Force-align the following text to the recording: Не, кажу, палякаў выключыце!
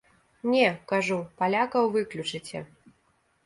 Не, 0.53 0.63
кажу, 0.93 1.19
палякаў 1.43 1.93
выключыце! 1.99 2.67